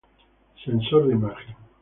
Sensor 0.63 1.05
de 1.09 1.13
imagen. 1.13 1.55